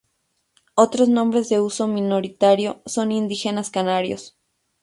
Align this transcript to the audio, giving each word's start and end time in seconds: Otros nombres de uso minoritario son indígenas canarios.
Otros 0.73 1.09
nombres 1.09 1.47
de 1.49 1.59
uso 1.61 1.87
minoritario 1.87 2.81
son 2.87 3.11
indígenas 3.11 3.69
canarios. 3.69 4.35